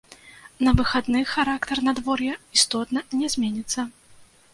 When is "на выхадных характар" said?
0.67-1.81